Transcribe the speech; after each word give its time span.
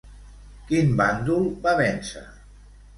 Quin 0.71 0.97
bàndol 1.03 1.47
va 1.69 1.77
vèncer? 1.85 2.29